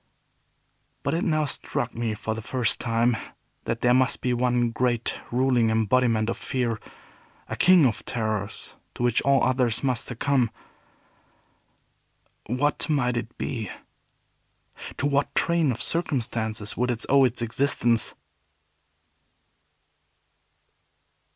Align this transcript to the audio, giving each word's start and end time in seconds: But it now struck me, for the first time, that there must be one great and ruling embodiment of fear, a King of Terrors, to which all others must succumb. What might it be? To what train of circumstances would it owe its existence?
But 1.03 1.13
it 1.13 1.23
now 1.23 1.45
struck 1.45 1.93
me, 1.93 2.15
for 2.15 2.33
the 2.33 2.41
first 2.41 2.79
time, 2.79 3.15
that 3.65 3.81
there 3.81 3.93
must 3.93 4.19
be 4.19 4.33
one 4.33 4.71
great 4.71 5.13
and 5.15 5.23
ruling 5.31 5.69
embodiment 5.69 6.27
of 6.27 6.39
fear, 6.39 6.79
a 7.47 7.55
King 7.55 7.85
of 7.85 8.03
Terrors, 8.03 8.73
to 8.95 9.03
which 9.03 9.21
all 9.21 9.43
others 9.43 9.83
must 9.83 10.05
succumb. 10.07 10.49
What 12.47 12.89
might 12.89 13.15
it 13.15 13.37
be? 13.37 13.69
To 14.97 15.05
what 15.05 15.35
train 15.35 15.69
of 15.71 15.83
circumstances 15.83 16.75
would 16.75 16.89
it 16.89 17.05
owe 17.07 17.23
its 17.23 17.43
existence? 17.43 18.15